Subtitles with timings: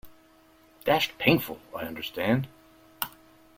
[0.83, 2.47] Dashed painful, I understand.